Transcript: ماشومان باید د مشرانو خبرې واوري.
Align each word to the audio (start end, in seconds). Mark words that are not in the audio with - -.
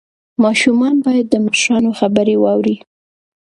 ماشومان 0.43 0.95
باید 1.05 1.25
د 1.29 1.35
مشرانو 1.45 1.89
خبرې 1.99 2.35
واوري. 2.39 2.75